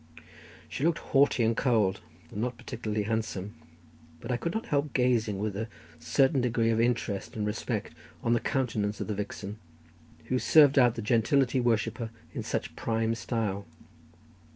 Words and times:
She 0.67 0.83
looked 0.83 0.97
haughty 0.97 1.43
and 1.43 1.55
cold, 1.55 2.01
and 2.31 2.41
not 2.41 2.57
particularly 2.57 3.03
handsome; 3.03 3.53
but 4.19 4.31
I 4.31 4.37
could 4.37 4.51
not 4.51 4.65
help 4.65 4.93
gazing 4.93 5.37
with 5.37 5.55
a 5.55 5.67
certain 5.99 6.41
degree 6.41 6.71
of 6.71 6.81
interest 6.81 7.35
and 7.35 7.45
respect 7.45 7.93
on 8.23 8.33
the 8.33 8.39
countenance 8.39 8.99
of 8.99 9.05
the 9.05 9.13
vixen, 9.13 9.59
who 10.25 10.39
served 10.39 10.79
out 10.79 10.95
the 10.95 11.03
gentility 11.03 11.59
worshipper 11.59 12.09
in 12.33 12.41
such 12.41 12.75
prime 12.75 13.13
style. 13.13 13.67